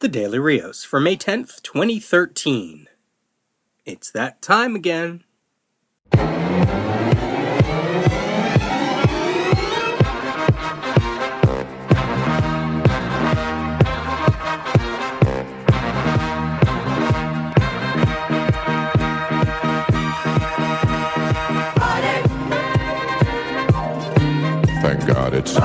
[0.00, 2.88] The Daily Rios for May 10th, 2013.
[3.86, 5.22] It's that time again.
[24.82, 25.56] Thank God it's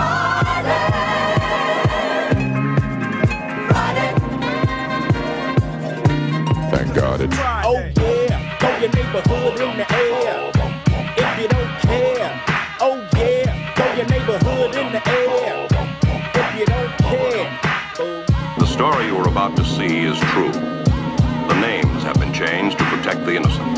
[20.09, 20.51] is true.
[20.51, 23.77] The names have been changed to protect the innocent.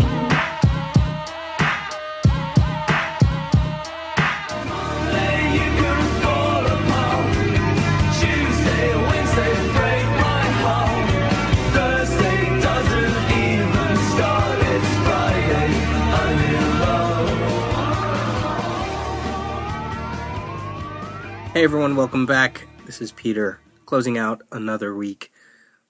[21.54, 22.68] Hey everyone, welcome back.
[22.85, 25.30] This is Peter, closing out another week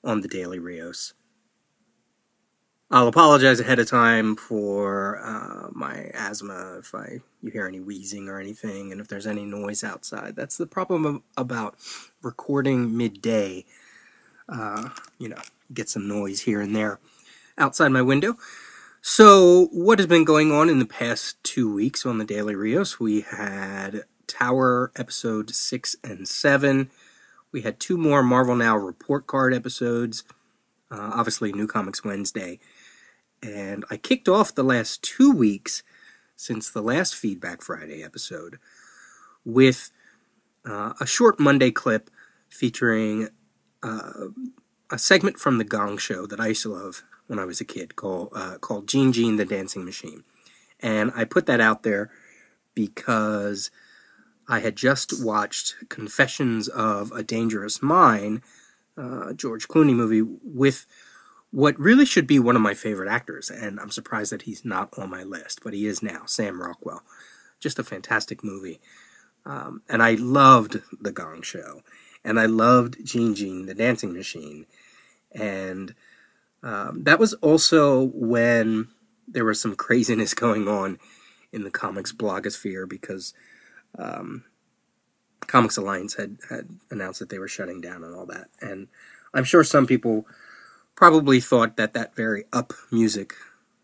[0.03, 1.13] on the Daily Rios.
[2.89, 8.27] I'll apologize ahead of time for uh, my asthma if I you hear any wheezing
[8.27, 10.35] or anything, and if there's any noise outside.
[10.35, 11.75] That's the problem ab- about
[12.21, 13.65] recording midday.
[14.49, 15.39] Uh, you know,
[15.73, 16.99] get some noise here and there
[17.57, 18.35] outside my window.
[19.01, 22.99] So, what has been going on in the past two weeks on the Daily Rios?
[22.99, 26.91] We had Tower episode 6 and 7.
[27.51, 30.23] We had two more Marvel Now report card episodes.
[30.89, 32.59] Uh, obviously, New Comics Wednesday.
[33.43, 35.83] And I kicked off the last two weeks
[36.35, 38.57] since the last Feedback Friday episode
[39.45, 39.91] with
[40.65, 42.09] uh, a short Monday clip
[42.49, 43.29] featuring
[43.83, 44.27] uh,
[44.91, 47.65] a segment from The Gong Show that I used to love when I was a
[47.65, 50.23] kid called, uh, called Gene Gene the Dancing Machine.
[50.79, 52.11] And I put that out there
[52.75, 53.71] because
[54.51, 58.41] I had just watched Confessions of a Dangerous Mind,
[58.97, 60.85] uh, George Clooney movie, with
[61.51, 64.89] what really should be one of my favorite actors, and I'm surprised that he's not
[64.97, 67.01] on my list, but he is now, Sam Rockwell.
[67.61, 68.81] Just a fantastic movie.
[69.45, 71.81] Um, and I loved The Gong Show,
[72.21, 74.65] and I loved Gene Gene, the dancing machine.
[75.31, 75.95] And
[76.61, 78.89] um, that was also when
[79.25, 80.99] there was some craziness going on
[81.53, 83.33] in the comics blogosphere because
[83.97, 84.45] um,
[85.47, 88.47] Comics Alliance had, had announced that they were shutting down and all that.
[88.61, 88.87] And
[89.33, 90.25] I'm sure some people
[90.95, 93.33] probably thought that that very up music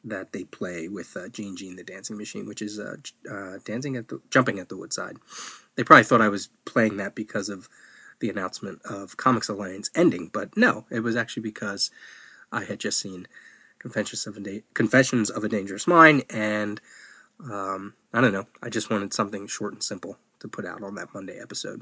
[0.04, 2.96] that they play with uh, Gene Gene the Dancing Machine, which is uh,
[3.30, 5.18] uh, dancing at the jumping at the Woodside,
[5.76, 7.68] they probably thought I was playing that because of
[8.20, 10.30] the announcement of Comics Alliance ending.
[10.32, 11.92] But no, it was actually because
[12.52, 13.28] I had just seen
[13.80, 16.82] Confessions of a, da- Confessions of a Dangerous Mind, and
[17.40, 20.96] um, I don't know, I just wanted something short and simple to put out on
[20.96, 21.82] that Monday episode.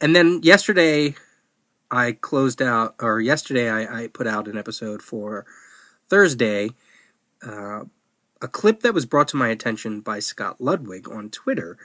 [0.00, 1.14] And then yesterday,
[1.90, 5.46] I closed out, or yesterday, I, I put out an episode for
[6.06, 6.70] Thursday,
[7.46, 7.84] uh,
[8.40, 11.76] a clip that was brought to my attention by Scott Ludwig on Twitter,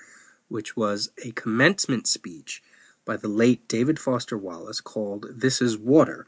[0.49, 2.61] which was a commencement speech
[3.05, 6.25] by the late David Foster Wallace called This is Water.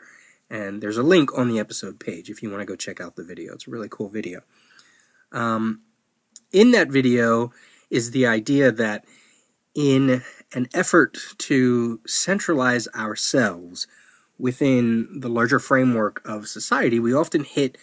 [0.50, 3.16] And there's a link on the episode page if you want to go check out
[3.16, 3.54] the video.
[3.54, 4.42] It's a really cool video.
[5.32, 5.82] Um,
[6.52, 7.52] in that video
[7.90, 9.06] is the idea that
[9.74, 10.24] in
[10.54, 13.88] an effort to centralize ourselves
[14.38, 17.78] within the larger framework of society, we often hit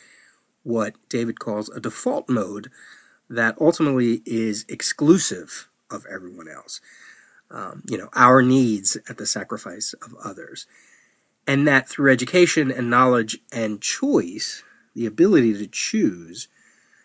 [0.62, 2.70] what David calls a default mode
[3.28, 6.80] that ultimately is exclusive of everyone else.
[7.50, 10.66] Um, you know, our needs at the sacrifice of others.
[11.46, 14.62] And that through education and knowledge and choice,
[14.94, 16.48] the ability to choose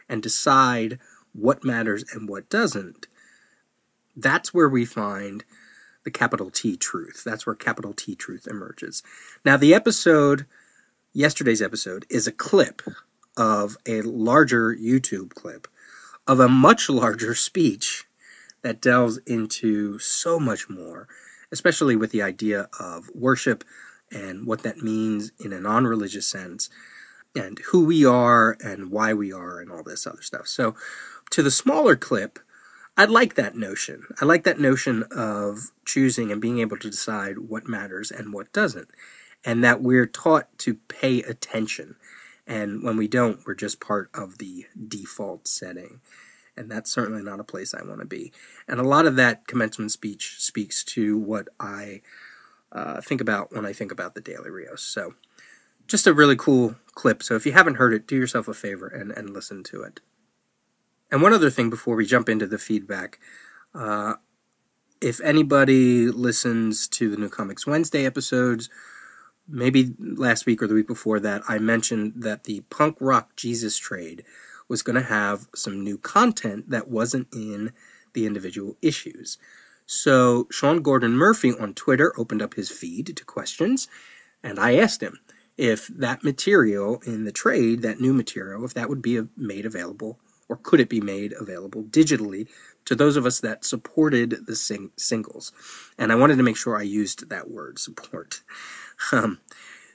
[0.07, 0.99] and decide
[1.37, 3.07] what matters and what doesn't,
[4.15, 5.43] that's where we find
[6.03, 7.23] the capital T truth.
[7.25, 9.03] That's where capital T truth emerges.
[9.45, 10.45] Now, the episode,
[11.13, 12.81] yesterday's episode, is a clip
[13.35, 15.67] of a larger YouTube clip
[16.27, 18.05] of a much larger speech
[18.61, 21.07] that delves into so much more,
[21.51, 23.63] especially with the idea of worship
[24.11, 26.69] and what that means in a non religious sense,
[27.35, 30.47] and who we are and why we are, and all this other stuff.
[30.47, 30.75] So,
[31.31, 32.39] to the smaller clip,
[32.97, 34.07] I like that notion.
[34.19, 38.51] I like that notion of choosing and being able to decide what matters and what
[38.51, 38.89] doesn't,
[39.45, 41.95] and that we're taught to pay attention.
[42.47, 45.99] And when we don't, we're just part of the default setting.
[46.55, 48.33] And that's certainly not a place I want to be.
[48.67, 52.01] And a lot of that commencement speech speaks to what I
[52.71, 54.81] uh, think about when I think about the Daily Rios.
[54.81, 55.13] So,
[55.87, 57.21] just a really cool clip.
[57.21, 59.99] So, if you haven't heard it, do yourself a favor and, and listen to it.
[61.11, 63.19] And one other thing before we jump into the feedback.
[63.73, 64.15] Uh,
[64.99, 68.69] if anybody listens to the New Comics Wednesday episodes,
[69.47, 73.77] maybe last week or the week before that, I mentioned that the Punk Rock Jesus
[73.77, 74.23] trade
[74.67, 77.71] was going to have some new content that wasn't in
[78.13, 79.37] the individual issues.
[79.85, 83.87] So Sean Gordon Murphy on Twitter opened up his feed to questions,
[84.43, 85.19] and I asked him
[85.55, 90.19] if that material in the trade, that new material, if that would be made available
[90.49, 92.47] or could it be made available digitally
[92.87, 95.51] to those of us that supported the sing- singles.
[95.97, 98.41] And I wanted to make sure I used that word, support.
[99.11, 99.41] Um,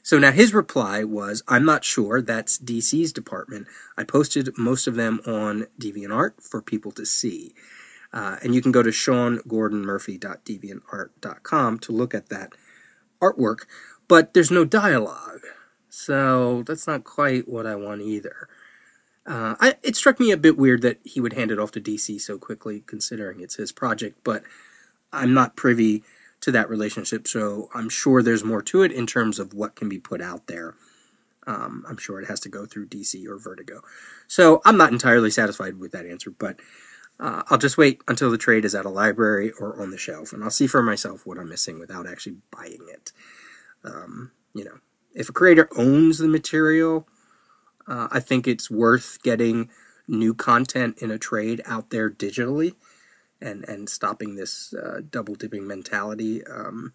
[0.04, 2.22] so now his reply was, I'm not sure.
[2.22, 3.66] That's DC's department.
[3.96, 7.52] I posted most of them on DeviantArt for people to see.
[8.12, 12.52] Uh, and you can go to seangordonmurphy.deviantart.com to look at that
[13.20, 13.64] artwork.
[14.06, 15.40] But there's no dialogue.
[15.88, 18.48] So that's not quite what I want either.
[19.24, 21.80] Uh, I, it struck me a bit weird that he would hand it off to
[21.80, 24.42] DC so quickly, considering it's his project, but
[25.12, 26.02] I'm not privy
[26.40, 29.88] to that relationship, so I'm sure there's more to it in terms of what can
[29.88, 30.74] be put out there.
[31.46, 33.82] Um, I'm sure it has to go through DC or Vertigo.
[34.26, 36.58] So I'm not entirely satisfied with that answer, but
[37.20, 40.32] uh, I'll just wait until the trade is at a library or on the shelf,
[40.32, 43.12] and I'll see for myself what I'm missing without actually buying it.
[43.84, 44.78] Um, you know,
[45.14, 47.06] if a creator owns the material,
[47.86, 49.70] uh, I think it's worth getting
[50.08, 52.74] new content in a trade out there digitally
[53.40, 56.44] and, and stopping this uh, double dipping mentality.
[56.46, 56.92] Um,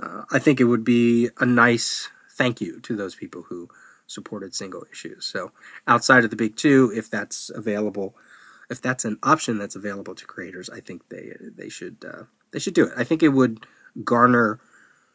[0.00, 3.68] uh, I think it would be a nice thank you to those people who
[4.06, 5.24] supported single issues.
[5.24, 5.52] So
[5.86, 8.14] outside of the big two, if that's available,
[8.70, 12.58] if that's an option that's available to creators, I think they they should uh, they
[12.58, 12.92] should do it.
[12.96, 13.66] I think it would
[14.04, 14.60] garner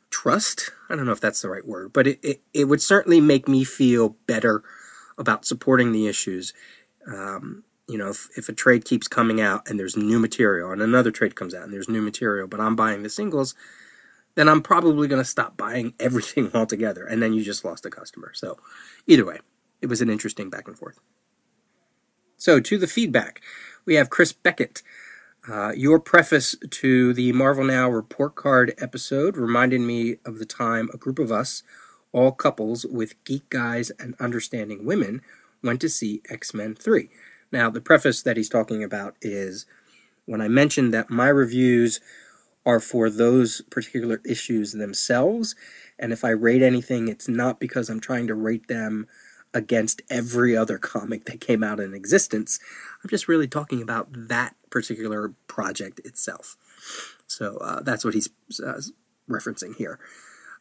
[0.09, 0.71] trust.
[0.89, 3.47] I don't know if that's the right word, but it, it, it would certainly make
[3.47, 4.63] me feel better
[5.17, 6.53] about supporting the issues.
[7.07, 10.81] Um, you know, if, if a trade keeps coming out and there's new material, and
[10.81, 13.53] another trade comes out and there's new material, but I'm buying the singles,
[14.35, 17.05] then I'm probably going to stop buying everything altogether.
[17.05, 18.31] And then you just lost a customer.
[18.33, 18.57] So,
[19.07, 19.39] either way,
[19.81, 20.99] it was an interesting back and forth.
[22.37, 23.41] So, to the feedback,
[23.85, 24.83] we have Chris Beckett.
[25.47, 30.87] Uh, your preface to the Marvel Now report card episode reminded me of the time
[30.93, 31.63] a group of us,
[32.13, 35.21] all couples with geek guys and understanding women,
[35.63, 37.09] went to see X Men 3.
[37.51, 39.65] Now, the preface that he's talking about is
[40.25, 41.99] when I mentioned that my reviews
[42.65, 45.55] are for those particular issues themselves,
[45.97, 49.07] and if I rate anything, it's not because I'm trying to rate them
[49.53, 52.59] against every other comic that came out in existence.
[53.03, 56.55] I'm just really talking about that particular project itself.
[57.27, 58.29] So uh, that's what he's
[58.65, 58.81] uh,
[59.29, 59.99] referencing here.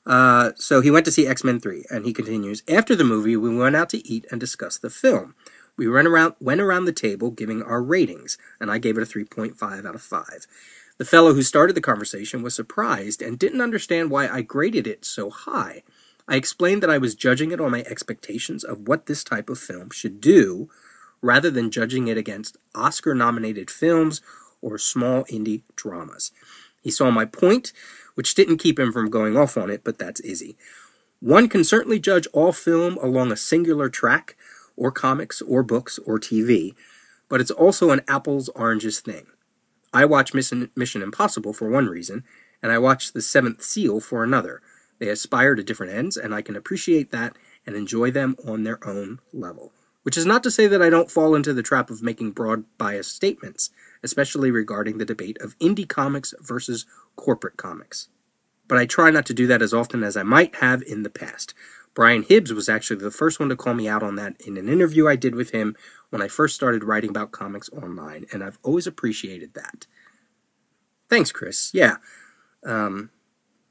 [0.06, 3.37] Uh, so he went to see X Men 3, and he continues After the movie,
[3.37, 5.35] we went out to eat and discuss the film.
[5.76, 9.06] We went around, went around the table giving our ratings, and I gave it a
[9.06, 10.47] 3.5 out of 5.
[10.99, 15.05] The fellow who started the conversation was surprised and didn't understand why I graded it
[15.05, 15.82] so high.
[16.29, 19.58] I explained that I was judging it on my expectations of what this type of
[19.58, 20.69] film should do,
[21.23, 24.20] rather than judging it against Oscar nominated films
[24.61, 26.32] or small indie dramas.
[26.82, 27.73] He saw my point,
[28.20, 30.55] which didn't keep him from going off on it, but that's Izzy.
[31.20, 34.36] One can certainly judge all film along a singular track,
[34.77, 36.74] or comics, or books, or TV,
[37.31, 39.24] but it's also an apples oranges thing.
[39.94, 42.24] I watch Mission, Impossible for one reason,
[42.62, 44.60] and I watch The Seventh Seal for another.
[44.98, 48.86] They aspire to different ends, and I can appreciate that and enjoy them on their
[48.86, 49.72] own level.
[50.03, 52.65] Which is not to say that I don't fall into the trap of making broad
[52.77, 53.70] biased statements,
[54.03, 58.09] especially regarding the debate of indie comics versus corporate comics.
[58.69, 61.11] But I try not to do that as often as I might have in the
[61.11, 61.55] past.
[61.95, 64.69] Brian Hibbs was actually the first one to call me out on that in an
[64.69, 65.77] interview I did with him
[66.11, 69.87] when I first started writing about comics online, and I've always appreciated that.
[71.09, 71.73] Thanks, Chris.
[71.75, 71.97] Yeah.
[72.65, 73.11] Um,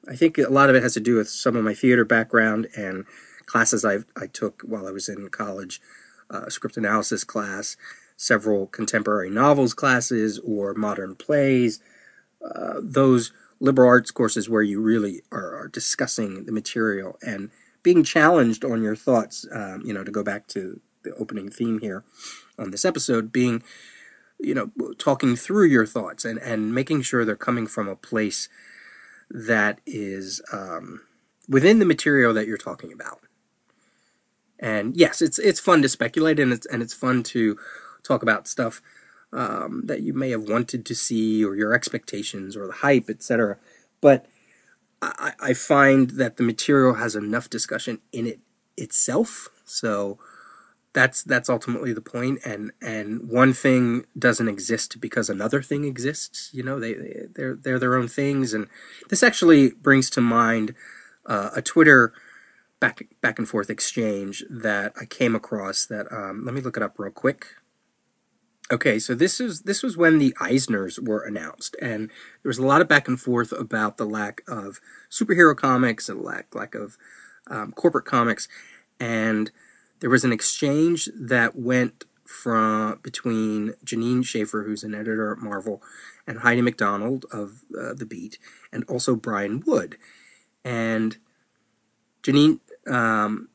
[0.07, 2.67] I think a lot of it has to do with some of my theater background
[2.75, 3.05] and
[3.45, 5.81] classes I, I took while I was in college,
[6.29, 7.77] uh, script analysis class,
[8.19, 11.79] several contemporary novels classes, or modern plays.
[12.43, 17.49] Uh, those liberal arts courses where you really are, are discussing the material and
[17.81, 21.79] being challenged on your thoughts, um, you know, to go back to the opening theme
[21.79, 22.03] here
[22.57, 23.63] on this episode, being,
[24.37, 28.49] you know, talking through your thoughts and, and making sure they're coming from a place
[29.29, 31.01] that is um,
[31.47, 33.21] within the material that you're talking about.
[34.59, 37.57] And yes, it's it's fun to speculate and it's and it's fun to
[38.03, 38.81] talk about stuff
[39.31, 43.57] um, that you may have wanted to see or your expectations or the hype, etc.
[44.01, 44.25] But
[45.01, 48.39] I, I find that the material has enough discussion in it
[48.75, 49.49] itself.
[49.65, 50.17] So
[50.93, 52.39] that's that's ultimately the point.
[52.43, 56.49] And and one thing doesn't exist because another thing exists.
[56.53, 58.53] You know, they, they they're they're their own things.
[58.53, 58.67] And
[59.09, 60.73] this actually brings to mind
[61.25, 62.13] uh, a Twitter
[62.79, 65.85] back back and forth exchange that I came across.
[65.85, 67.47] That um, let me look it up real quick.
[68.71, 72.09] Okay, so this is this was when the Eisners were announced, and
[72.43, 76.21] there was a lot of back and forth about the lack of superhero comics and
[76.21, 76.95] lack lack of
[77.47, 78.47] um, corporate comics,
[78.99, 79.49] and
[80.01, 85.81] there was an exchange that went from between Jeanine Schaefer, who's an editor at Marvel,
[86.27, 88.37] and Heidi MacDonald of uh, the Beat,
[88.71, 89.97] and also Brian Wood,
[90.63, 91.17] and
[92.21, 93.49] Janine um,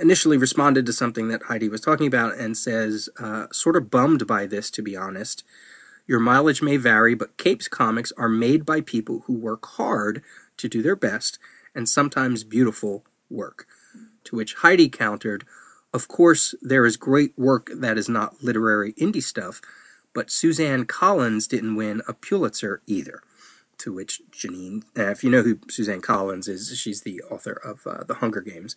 [0.00, 4.26] initially responded to something that Heidi was talking about and says, uh, sort of bummed
[4.26, 5.44] by this, to be honest.
[6.06, 10.22] Your mileage may vary, but Capes comics are made by people who work hard
[10.56, 11.38] to do their best
[11.74, 13.66] and sometimes beautiful work.
[14.24, 15.44] To which Heidi countered,
[15.92, 19.60] Of course, there is great work that is not literary indie stuff,
[20.14, 23.22] but Suzanne Collins didn't win a Pulitzer either.
[23.78, 27.86] To which Jeanine, uh, if you know who Suzanne Collins is, she's the author of
[27.86, 28.74] uh, The Hunger Games.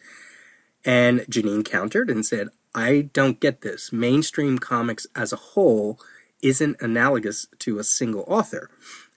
[0.84, 3.92] And Jeanine countered and said, I don't get this.
[3.92, 6.00] Mainstream comics as a whole
[6.42, 8.70] isn't analogous to a single author.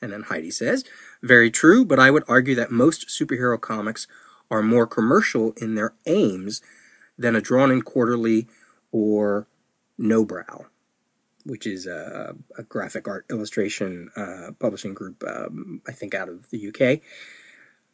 [0.02, 0.84] And then Heidi says,
[1.22, 4.06] Very true, but I would argue that most superhero comics
[4.50, 6.60] are more commercial in their aims
[7.16, 8.46] than a Drawn and Quarterly
[8.92, 9.46] or
[9.98, 10.66] Nobrow,
[11.44, 16.50] which is a, a graphic art illustration uh, publishing group, um, I think, out of
[16.50, 17.00] the UK.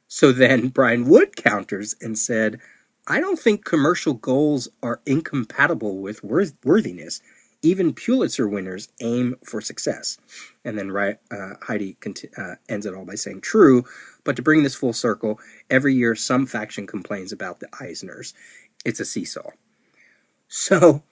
[0.08, 2.60] So then Brian Wood counters and said,
[3.10, 7.20] I don't think commercial goals are incompatible with worth- worthiness.
[7.60, 10.16] Even Pulitzer winners aim for success.
[10.64, 10.92] And then
[11.30, 13.84] uh, Heidi conti- uh, ends it all by saying, True,
[14.22, 18.32] but to bring this full circle, every year some faction complains about the Eisners.
[18.84, 19.50] It's a seesaw.
[20.46, 21.02] So,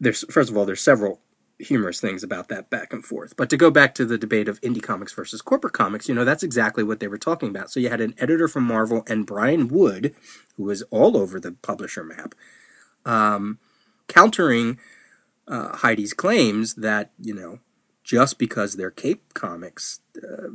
[0.00, 1.20] there's first of all, there's several
[1.60, 3.36] humorous things about that back and forth.
[3.36, 6.24] But to go back to the debate of indie comics versus corporate comics, you know,
[6.24, 7.70] that's exactly what they were talking about.
[7.70, 10.14] So you had an editor from Marvel and Brian Wood,
[10.56, 12.34] who was all over the publisher map,
[13.04, 13.58] um,
[14.08, 14.78] countering
[15.46, 17.58] uh, Heidi's claims that, you know,
[18.02, 20.50] just because they're Cape comics, uh,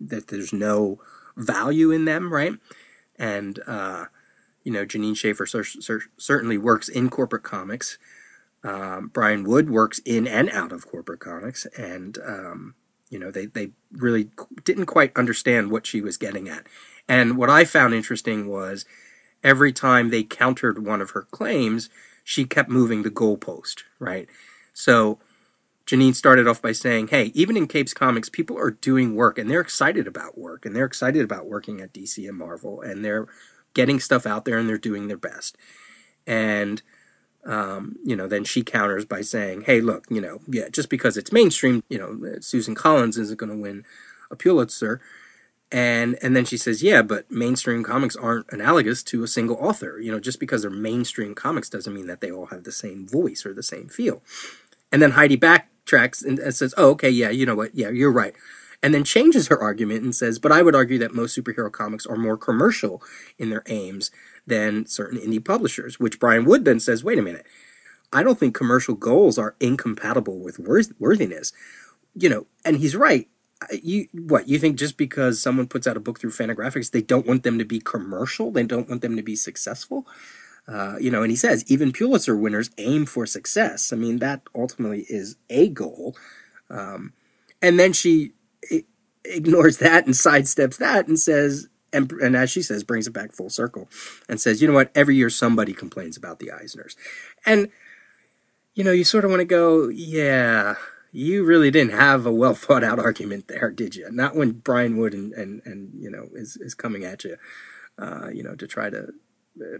[0.00, 0.98] that there's no
[1.36, 2.54] value in them, right?
[3.18, 4.06] And, uh,
[4.64, 7.98] you know, Jeanine Schaefer cer- cer- certainly works in corporate comics.
[8.66, 12.74] Um, Brian Wood works in and out of corporate comics, and um,
[13.10, 14.30] you know they they really
[14.64, 16.66] didn't quite understand what she was getting at.
[17.08, 18.84] And what I found interesting was
[19.44, 21.88] every time they countered one of her claims,
[22.24, 23.84] she kept moving the goalpost.
[23.98, 24.28] Right,
[24.74, 25.18] so.
[25.86, 29.48] Jeanine started off by saying, Hey, even in Capes Comics, people are doing work and
[29.48, 33.28] they're excited about work and they're excited about working at DC and Marvel and they're
[33.72, 35.56] getting stuff out there and they're doing their best.
[36.26, 36.82] And
[37.46, 41.16] um, you know, then she counters by saying, "Hey, look, you know, yeah, just because
[41.16, 43.84] it's mainstream, you know, Susan Collins isn't going to win
[44.30, 45.00] a Pulitzer."
[45.72, 49.98] And and then she says, "Yeah, but mainstream comics aren't analogous to a single author.
[50.00, 53.06] You know, just because they're mainstream comics doesn't mean that they all have the same
[53.06, 54.22] voice or the same feel."
[54.92, 57.74] And then Heidi backtracks and, and says, "Oh, okay, yeah, you know what?
[57.74, 58.34] Yeah, you're right."
[58.82, 62.06] And then changes her argument and says, "But I would argue that most superhero comics
[62.06, 63.02] are more commercial
[63.38, 64.10] in their aims
[64.46, 67.46] than certain indie publishers." Which Brian Wood then says, "Wait a minute."
[68.12, 71.52] I don't think commercial goals are incompatible with worth- worthiness.
[72.14, 73.28] You know, and he's right.
[73.70, 74.48] You what?
[74.48, 77.58] You think just because someone puts out a book through Fantagraphics, they don't want them
[77.58, 78.50] to be commercial?
[78.50, 80.06] They don't want them to be successful?
[80.68, 83.92] Uh, you know, and he says even Pulitzer winners aim for success.
[83.92, 86.16] I mean, that ultimately is a goal.
[86.68, 87.12] Um,
[87.62, 88.32] and then she
[89.24, 93.32] ignores that and sidesteps that and says, and, and as she says, brings it back
[93.32, 93.88] full circle
[94.28, 94.90] and says, you know what?
[94.94, 96.94] Every year somebody complains about the Eisners.
[97.44, 97.70] And
[98.76, 100.74] you know, you sort of want to go, yeah,
[101.10, 104.08] you really didn't have a well thought out argument there, did you?
[104.12, 107.38] Not when Brian Wood and, and, and you know, is, is coming at you,
[107.98, 109.14] uh, you know, to try to
[109.58, 109.78] uh,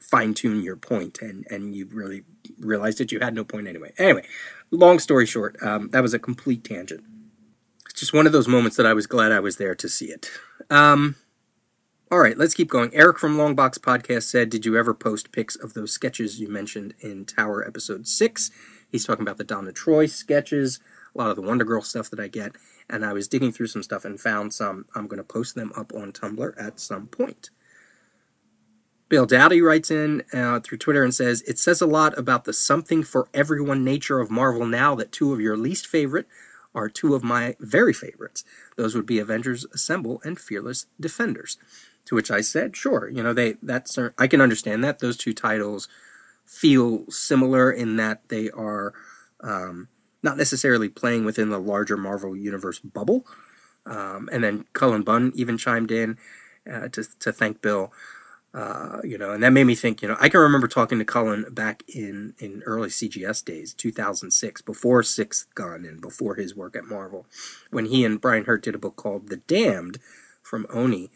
[0.00, 2.22] fine tune your point and, and you really
[2.58, 3.92] realized that you had no point anyway.
[3.98, 4.26] Anyway,
[4.70, 7.04] long story short, um, that was a complete tangent.
[7.90, 10.06] It's just one of those moments that I was glad I was there to see
[10.06, 10.30] it.
[10.70, 11.16] Um,
[12.12, 12.92] all right, let's keep going.
[12.92, 16.92] Eric from Longbox Podcast said, Did you ever post pics of those sketches you mentioned
[17.00, 18.50] in Tower episode 6?
[18.90, 20.80] He's talking about the Donna Troy sketches,
[21.14, 22.56] a lot of the Wonder Girl stuff that I get.
[22.88, 24.86] And I was digging through some stuff and found some.
[24.96, 27.50] I'm going to post them up on Tumblr at some point.
[29.08, 32.52] Bill Dowdy writes in uh, through Twitter and says, It says a lot about the
[32.52, 36.26] something for everyone nature of Marvel now that two of your least favorite
[36.74, 38.42] are two of my very favorites.
[38.76, 41.56] Those would be Avengers Assemble and Fearless Defenders.
[42.06, 45.32] To which I said, sure, you know, they that's I can understand that those two
[45.32, 45.88] titles
[46.44, 48.92] feel similar in that they are
[49.40, 49.88] um,
[50.22, 53.24] not necessarily playing within the larger Marvel Universe bubble.
[53.86, 56.18] Um, and then Cullen Bunn even chimed in
[56.70, 57.92] uh, to to thank Bill.
[58.52, 60.02] Uh, you know, and that made me think.
[60.02, 64.62] You know, I can remember talking to Cullen back in in early CGS days, 2006,
[64.62, 67.26] before Sixth Gun and before his work at Marvel,
[67.70, 69.98] when he and Brian Hurtt did a book called The Damned
[70.42, 71.10] from Oni,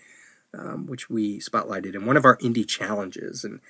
[0.59, 3.61] um, which we spotlighted in one of our indie challenges, and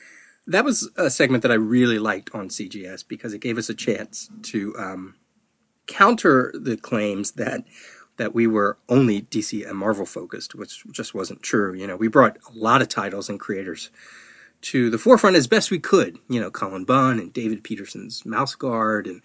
[0.46, 3.74] that was a segment that I really liked on CGS because it gave us a
[3.74, 5.14] chance to um,
[5.86, 7.64] counter the claims that
[8.16, 11.74] that we were only DC and Marvel focused, which just wasn't true.
[11.74, 13.90] You know, we brought a lot of titles and creators
[14.62, 16.18] to the forefront as best we could.
[16.28, 19.20] You know, Cullen Bunn and David Petersen's Mouse Guard and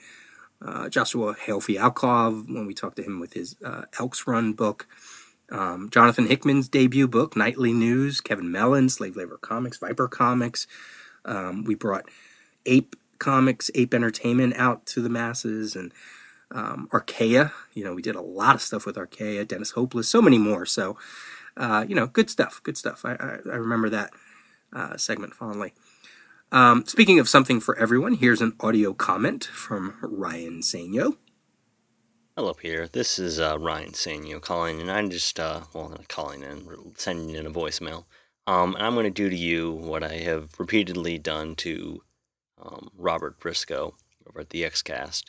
[0.61, 4.87] uh, Joshua Hale Fialkov when we talked to him with his uh, Elks Run book.
[5.51, 10.67] Um, Jonathan Hickman's debut book, Nightly News, Kevin Mellon, Slave Labor Comics, Viper Comics.
[11.25, 12.05] Um, we brought
[12.65, 15.91] Ape Comics, Ape Entertainment out to the masses, and
[16.51, 17.51] um, Archaia.
[17.73, 20.65] You know, we did a lot of stuff with Archaia, Dennis Hopeless, so many more.
[20.65, 20.97] So,
[21.57, 23.03] uh, you know, good stuff, good stuff.
[23.03, 24.11] I, I, I remember that
[24.73, 25.73] uh, segment fondly.
[26.51, 31.17] Um, speaking of something for everyone, here's an audio comment from Ryan Sanyo.
[32.39, 32.87] Hello, Peter.
[32.87, 37.35] This is uh, Ryan Sanyo calling, and I'm just, uh, well, not calling in, sending
[37.35, 38.05] in a voicemail.
[38.47, 42.01] Um, and I'm going to do to you what I have repeatedly done to
[42.61, 43.93] um, Robert Briscoe
[44.25, 45.25] over at the Xcast.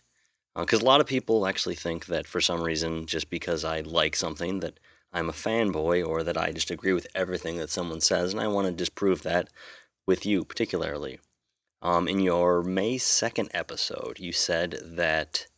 [0.55, 3.81] Because uh, a lot of people actually think that for some reason, just because I
[3.81, 4.79] like something, that
[5.13, 8.47] I'm a fanboy or that I just agree with everything that someone says, and I
[8.47, 9.49] want to disprove that
[10.07, 11.19] with you particularly.
[11.83, 15.49] Um, in your May 2nd episode, you said that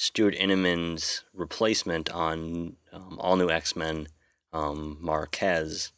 [0.00, 4.06] Stuart Immonen's replacement on um, All New X Men,
[4.52, 5.92] um, Marquez,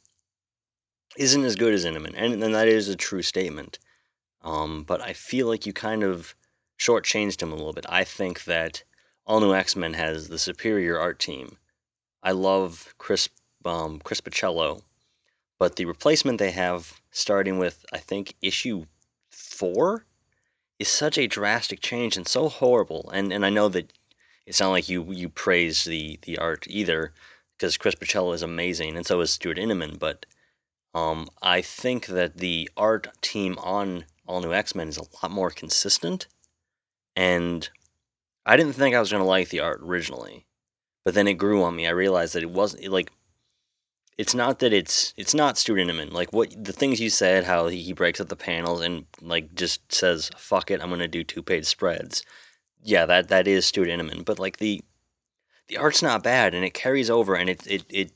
[1.19, 3.79] isn't as good as Immonen, and, and that is a true statement.
[4.41, 6.35] Um, but I feel like you kind of
[6.79, 7.85] shortchanged him a little bit.
[7.91, 8.83] I think that
[9.27, 11.59] All New X Men has the superior art team.
[12.23, 13.29] I love Chris
[13.67, 14.81] um, Chris Bachalo,
[15.59, 18.87] but the replacement they have, starting with I think issue
[19.29, 20.07] four,
[20.81, 23.11] is such a drastic change and so horrible.
[23.13, 23.93] And and I know that
[24.47, 27.13] it's not like you you praise the the art either,
[27.57, 30.27] because Chris Bachalo is amazing, and so is Stuart Immonen, but
[30.95, 35.31] um, I think that the art team on All New X Men is a lot
[35.31, 36.27] more consistent,
[37.15, 37.69] and
[38.47, 40.47] I didn't think I was gonna like the art originally,
[41.05, 41.87] but then it grew on me.
[41.87, 43.13] I realized that it wasn't like
[44.19, 46.13] it's not that it's it's not Immonen.
[46.13, 49.55] Like what the things you said, how he he breaks up the panels and like
[49.55, 52.23] just says "fuck it," I'm gonna do two page spreads.
[52.83, 54.25] Yeah, that that is Immonen.
[54.25, 54.83] But like the
[55.69, 58.13] the art's not bad and it carries over and it it it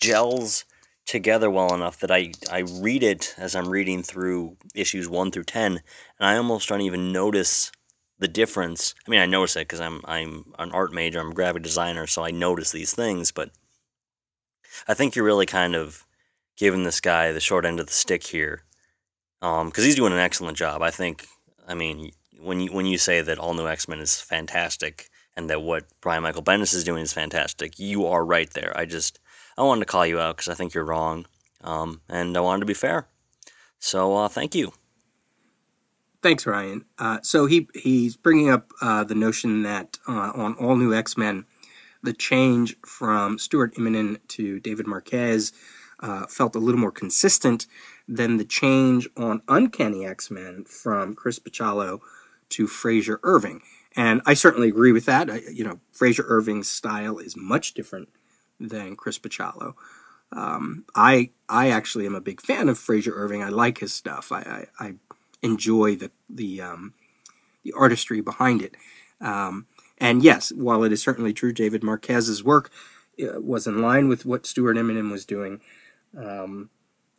[0.00, 0.64] gels
[1.06, 5.44] together well enough that I, I read it as I'm reading through issues 1 through
[5.44, 5.82] 10 and
[6.26, 7.70] I almost don't even notice
[8.18, 8.94] the difference.
[9.06, 12.06] I mean, I notice it because I'm I'm an art major, I'm a graphic designer,
[12.06, 13.50] so I notice these things, but
[14.88, 16.04] I think you're really kind of
[16.56, 18.62] giving this guy the short end of the stick here.
[19.42, 20.80] Um, because he's doing an excellent job.
[20.82, 21.26] I think
[21.66, 25.62] I mean, when you when you say that All New X-Men is fantastic and that
[25.62, 28.72] what Brian Michael Bendis is doing is fantastic, you are right there.
[28.76, 29.18] I just
[29.58, 31.26] I wanted to call you out because I think you're wrong,
[31.62, 33.06] um, and I wanted to be fair.
[33.78, 34.72] So uh, thank you.
[36.22, 36.84] Thanks, Ryan.
[36.98, 41.16] Uh, so he he's bringing up uh, the notion that uh, on all new X
[41.16, 41.44] Men,
[42.04, 45.52] the change from Stuart Immonen to David Marquez
[46.00, 47.66] uh, felt a little more consistent
[48.06, 52.00] than the change on Uncanny X Men from Chris Bachalo
[52.50, 53.62] to Frazer Irving.
[53.96, 55.30] And I certainly agree with that.
[55.30, 58.10] I, you know, Frazer Irving's style is much different
[58.60, 59.74] than Chris Bachalo.
[60.30, 63.42] Um, I I actually am a big fan of Frazer Irving.
[63.42, 64.30] I like his stuff.
[64.30, 64.94] I I, I
[65.42, 66.94] enjoy the the um,
[67.62, 68.74] the artistry behind it.
[69.20, 69.66] Um,
[69.98, 72.70] and yes, while it is certainly true, David Marquez's work
[73.22, 75.60] uh, was in line with what Stuart Immonen was doing.
[76.16, 76.70] Um,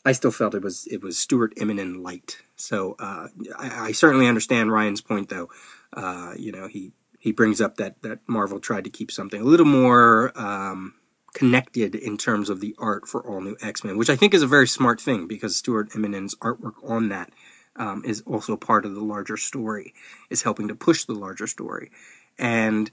[0.05, 2.37] I still felt it was it was Stuart Immonen light.
[2.55, 5.49] So uh, I, I, certainly understand Ryan's point, though.
[5.91, 9.45] Uh, you know, he he brings up that that Marvel tried to keep something a
[9.45, 10.93] little more um,
[11.33, 14.43] connected in terms of the art for all new X Men, which I think is
[14.43, 17.31] a very smart thing because Stuart Immonen's artwork on that
[17.75, 19.93] um, is also part of the larger story,
[20.29, 21.89] is helping to push the larger story.
[22.37, 22.91] And,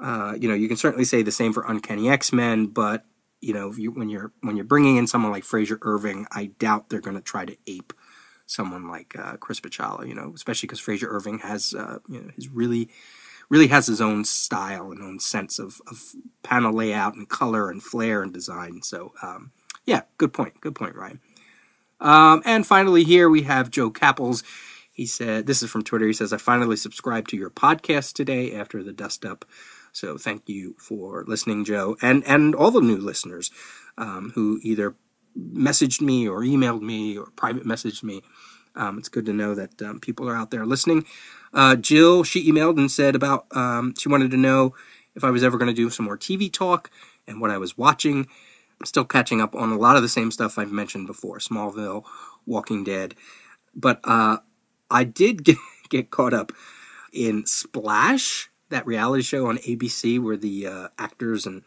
[0.00, 3.04] uh, you know, you can certainly say the same for Uncanny X Men, but,
[3.40, 6.88] you know, you, when you're when you're bringing in someone like Frazer Irving, I doubt
[6.88, 7.92] they're going to try to ape
[8.46, 12.30] someone like uh, Chris Bachalo, you know, especially because Frazer Irving has, uh, you know,
[12.34, 12.88] his really
[13.48, 16.02] really has his own style and own sense of, of
[16.42, 18.82] panel layout and color and flair and design.
[18.82, 19.52] So, um,
[19.84, 20.60] yeah, good point.
[20.60, 21.20] Good point, Ryan.
[22.00, 24.42] Um, and finally, here we have Joe Capples.
[24.96, 26.06] He said, This is from Twitter.
[26.06, 29.44] He says, I finally subscribed to your podcast today after the dust up.
[29.92, 33.50] So thank you for listening, Joe, and, and all the new listeners
[33.98, 34.94] um, who either
[35.38, 38.22] messaged me or emailed me or private messaged me.
[38.74, 41.04] Um, it's good to know that um, people are out there listening.
[41.52, 44.74] Uh, Jill, she emailed and said about, um, she wanted to know
[45.14, 46.90] if I was ever going to do some more TV talk
[47.26, 48.26] and what I was watching.
[48.80, 52.04] I'm still catching up on a lot of the same stuff I've mentioned before Smallville,
[52.46, 53.14] Walking Dead.
[53.74, 54.38] But uh,
[54.90, 55.56] I did get,
[55.88, 56.52] get caught up
[57.12, 61.62] in Splash, that reality show on ABC where the uh, actors and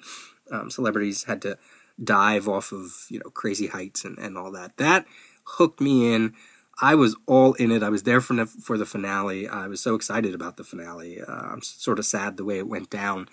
[0.51, 1.57] um, celebrities had to
[2.01, 4.77] dive off of you know crazy heights and, and all that.
[4.77, 5.05] That
[5.43, 6.33] hooked me in.
[6.81, 7.83] I was all in it.
[7.83, 9.47] I was there for the, for the finale.
[9.49, 11.21] I was so excited about the finale.
[11.21, 13.27] Uh, I'm sort of sad the way it went down,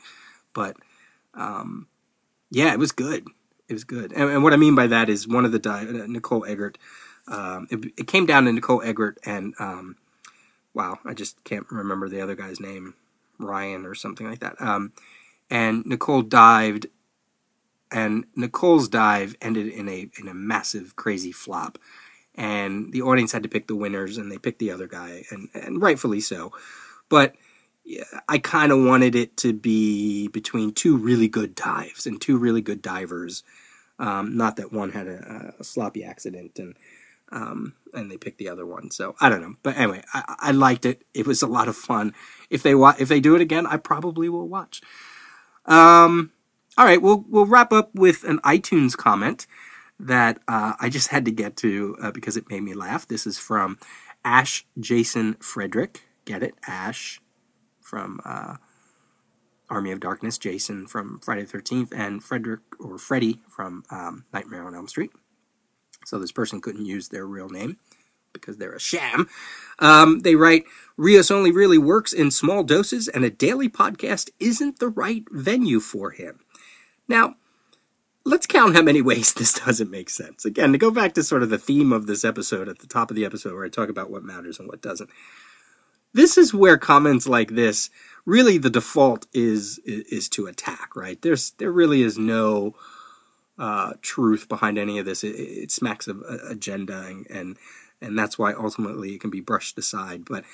[0.52, 0.76] but
[1.34, 1.86] um,
[2.50, 3.28] yeah, it was good.
[3.68, 4.12] It was good.
[4.12, 6.78] And, and, what I mean by that is one of the di- uh, Nicole Eggert.
[7.28, 9.96] Um, it, it, came down to Nicole Eggert and um,
[10.74, 12.94] wow, I just can't remember the other guy's name,
[13.38, 14.60] Ryan or something like that.
[14.60, 14.92] Um,
[15.50, 16.86] and Nicole dived,
[17.90, 21.78] and Nicole's dive ended in a in a massive crazy flop
[22.36, 25.48] and the audience had to pick the winners, and they picked the other guy, and,
[25.54, 26.52] and rightfully so.
[27.08, 27.34] But
[28.28, 32.60] I kind of wanted it to be between two really good dives and two really
[32.60, 33.42] good divers.
[33.98, 36.76] Um, not that one had a, a sloppy accident and
[37.32, 38.90] um, and they picked the other one.
[38.90, 41.02] So I don't know, but anyway, I, I liked it.
[41.14, 42.14] It was a lot of fun.
[42.50, 44.80] If they wa- if they do it again, I probably will watch.
[45.64, 46.32] Um,
[46.78, 49.46] all right, we'll we'll wrap up with an iTunes comment
[49.98, 53.08] that uh, I just had to get to uh, because it made me laugh.
[53.08, 53.78] This is from
[54.24, 56.02] Ash Jason Frederick.
[56.24, 56.54] Get it?
[56.66, 57.20] Ash
[57.80, 58.56] from uh,
[59.70, 64.66] Army of Darkness, Jason from Friday the 13th, and Frederick or Freddy from um, Nightmare
[64.66, 65.12] on Elm Street.
[66.06, 67.78] So this person couldn't use their real name
[68.32, 69.28] because they're a sham.
[69.80, 70.64] Um, they write
[70.96, 75.80] Rios only really works in small doses, and a daily podcast isn't the right venue
[75.80, 76.38] for him.
[77.08, 77.34] Now,
[78.24, 80.44] let's count how many ways this doesn't make sense.
[80.44, 83.10] Again, to go back to sort of the theme of this episode at the top
[83.10, 85.10] of the episode where I talk about what matters and what doesn't.
[86.14, 87.90] This is where comments like this
[88.24, 91.20] really the default is is, to attack, right?
[91.20, 92.74] There's there really is no
[93.58, 95.24] uh, truth behind any of this.
[95.24, 97.56] It, it smacks of agenda, and, and
[98.00, 100.24] and that's why ultimately it can be brushed aside.
[100.24, 100.44] But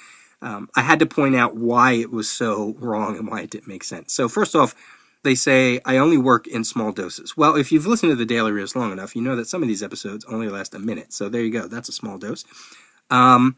[0.41, 3.69] um, I had to point out why it was so wrong and why it didn't
[3.69, 4.13] make sense.
[4.13, 4.75] So first off
[5.23, 7.37] they say, I only work in small doses.
[7.37, 9.69] Well, if you've listened to the Daily Rios long enough, you know that some of
[9.69, 11.13] these episodes only last a minute.
[11.13, 11.69] So there you go.
[11.69, 12.45] That's a small dose.
[13.09, 13.57] Um,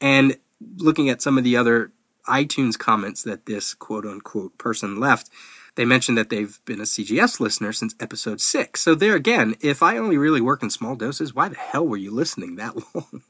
[0.00, 0.36] and
[0.76, 1.92] looking at some of the other
[2.26, 5.30] iTunes comments that this quote unquote person left,
[5.74, 8.82] they mentioned that they've been a CGS listener since episode six.
[8.82, 11.96] So there again, if I only really work in small doses, why the hell were
[11.96, 13.22] you listening that long?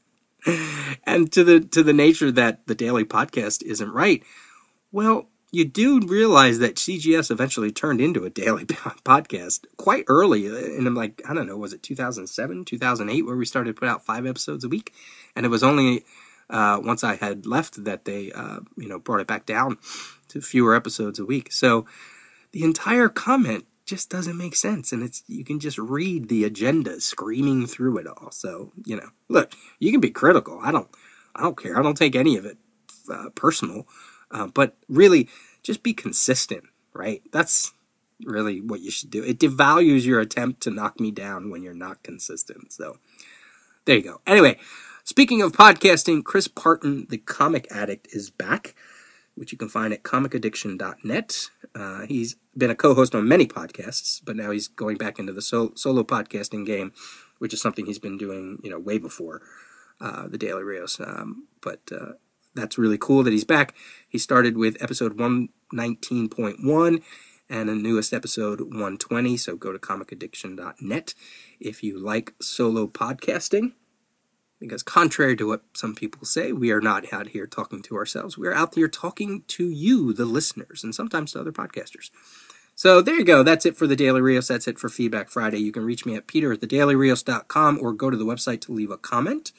[1.05, 4.23] and to the to the nature that the daily podcast isn't right.
[4.91, 10.47] Well, you do realize that CGS eventually turned into a daily podcast quite early.
[10.47, 13.87] And I'm like, I don't know, was it 2007, 2008, where we started to put
[13.87, 14.93] out five episodes a week?
[15.35, 16.05] And it was only
[16.49, 19.77] uh, once I had left that they, uh, you know, brought it back down
[20.29, 21.51] to fewer episodes a week.
[21.51, 21.85] So
[22.53, 24.91] the entire comment just doesn't make sense.
[24.91, 28.31] And it's, you can just read the agenda screaming through it all.
[28.31, 30.59] So, you know, look, you can be critical.
[30.63, 30.87] I don't,
[31.35, 31.77] I don't care.
[31.77, 32.57] I don't take any of it
[33.11, 33.87] uh, personal.
[34.31, 35.29] Uh, but really,
[35.61, 36.63] just be consistent,
[36.93, 37.21] right?
[37.31, 37.73] That's
[38.23, 39.23] really what you should do.
[39.23, 42.71] It devalues your attempt to knock me down when you're not consistent.
[42.71, 42.97] So
[43.85, 44.21] there you go.
[44.25, 44.57] Anyway,
[45.03, 48.75] speaking of podcasting, Chris Partin, the comic addict, is back,
[49.35, 51.49] which you can find at comicaddiction.net.
[51.75, 55.33] Uh, he's been a co host on many podcasts, but now he's going back into
[55.33, 56.93] the sol- solo podcasting game,
[57.39, 59.41] which is something he's been doing, you know, way before
[59.99, 60.99] uh, the Daily Rios.
[60.99, 62.13] Um, but uh,
[62.55, 63.73] that's really cool that he's back.
[64.07, 67.03] He started with episode 119.1
[67.49, 69.37] and the newest episode 120.
[69.37, 71.13] So go to comicaddiction.net
[71.59, 73.73] if you like solo podcasting.
[74.67, 78.37] Because, contrary to what some people say, we are not out here talking to ourselves.
[78.37, 82.09] We are out here talking to you, the listeners, and sometimes to other podcasters.
[82.75, 83.43] So there you go.
[83.43, 84.47] That's it for the Daily Rios.
[84.47, 85.59] That's it for Feedback Friday.
[85.59, 86.61] You can reach me at peter at
[87.79, 89.51] or go to the website to leave a comment.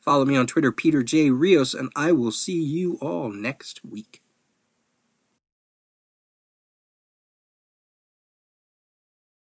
[0.00, 1.30] Follow me on Twitter, Peter J.
[1.30, 4.19] Rios, and I will see you all next week.